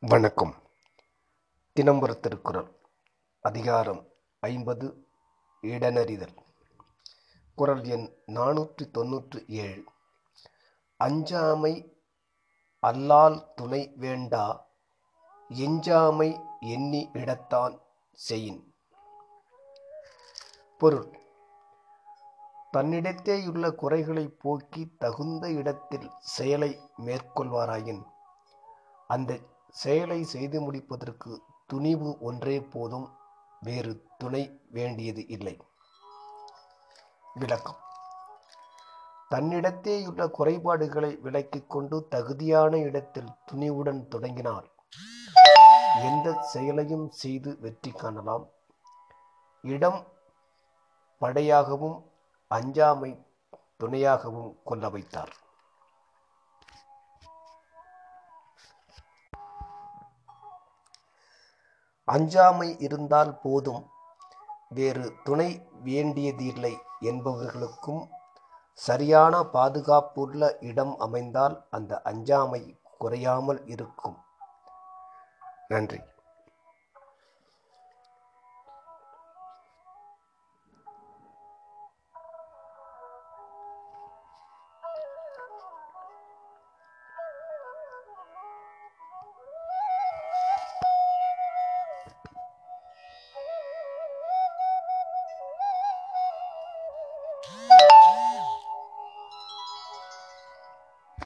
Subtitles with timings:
[0.00, 0.54] வணக்கம்.
[1.76, 2.68] தினம்பர திருக்குறள்
[3.40, 4.08] அதிகாரம்
[4.40, 5.06] ஐம்பது.
[5.62, 6.34] இடனறிதல்
[7.54, 9.84] குரல் எண் நானூற்றி தொன்னூற்றி ஏழு
[10.96, 11.72] அஞ்சாமை
[12.80, 14.66] அல்லால் துணை வேண்டா
[15.48, 17.80] எஞ்சாமை எண்ணி இடத்தான்
[18.28, 18.60] செயின்
[20.78, 21.18] பொருள்.
[22.72, 28.04] தன்னிடத்தேயுள்ள குறைகளை போக்கி தகுந்த இடத்தில் செயலை மேற்கொள்வாராயின்.
[29.08, 29.38] அந்த
[29.70, 33.06] செயலை செய்து முடிப்பதற்கு துணிவு ஒன்றே போதும்
[33.60, 35.54] வேறு துணை வேண்டியது இல்லை.
[37.34, 37.80] விளக்கம்.
[39.30, 44.68] தன்னிடத்தேயுள்ள குறைபாடுகளை விலக்கிக் கொண்டு தகுதியான இடத்தில் துணிவுடன் தொடங்கினால்
[46.02, 48.46] எந்த செயலையும் செய்து வெற்றி காணலாம்.
[49.62, 50.06] இடம்
[51.20, 51.98] படையாகவும்
[52.48, 53.12] அஞ்சாமை
[53.80, 55.34] துணையாகவும் கொள்ள வைத்தார்.
[62.14, 63.82] அஞ்சாமை இருந்தால் போதும்.
[64.68, 65.50] வேறு துணை
[65.82, 68.02] வேண்டியதில்லை என்பவர்களுக்கும்
[68.78, 72.62] சரியான பாதுகாப்புள்ள இடம் அமைந்தால் அந்த அஞ்சாமை
[72.98, 74.16] குறையாமல் இருக்கும்.
[75.68, 76.00] நன்றி.